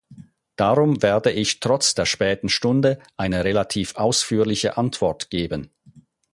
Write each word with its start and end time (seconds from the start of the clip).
Darum 0.55 1.03
werde 1.03 1.29
ich 1.29 1.59
trotz 1.59 1.93
der 1.93 2.05
späten 2.07 2.49
Stunde 2.49 2.97
eine 3.17 3.43
relativ 3.43 3.97
ausführliche 3.97 4.75
Antwort 4.75 5.29
geben. 5.29 5.69